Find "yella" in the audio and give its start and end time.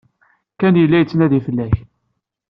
0.79-0.97